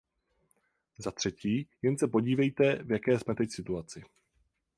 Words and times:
Za 0.97 1.11
třetí, 1.11 1.67
jen 1.81 1.97
se 1.97 2.07
podívejte, 2.07 2.83
v 2.83 2.91
jaké 2.91 3.19
jsme 3.19 3.35
teď 3.35 3.51
situaci. 3.51 4.03